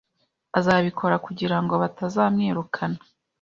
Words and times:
Azabikora 0.59 1.15
kugira 1.25 1.57
ngo 1.63 1.73
batazamwirukana. 1.81 2.99